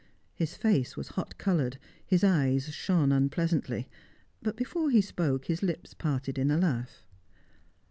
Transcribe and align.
His 0.33 0.55
face 0.57 0.97
was 0.97 1.09
hot 1.09 1.37
coloured, 1.37 1.77
his 2.03 2.23
eyes 2.23 2.73
shone 2.73 3.11
unpleasantly; 3.11 3.87
but 4.41 4.57
before 4.57 4.89
he 4.89 4.99
spoke, 4.99 5.45
his 5.45 5.61
lips 5.61 5.93
parted 5.93 6.39
in 6.39 6.49
a 6.49 6.57
laugh. 6.57 7.05